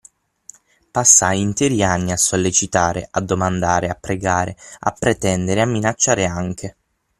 Passai 0.89 1.39
interi 1.41 1.83
anni 1.83 2.11
a 2.11 2.17
sollecitare, 2.17 3.07
a 3.07 3.19
domandare, 3.21 3.87
a 3.89 3.93
pregare, 3.93 4.57
a 4.79 4.93
pretendere, 4.99 5.61
a 5.61 5.65
minacciare 5.67 6.25
anche; 6.25 6.77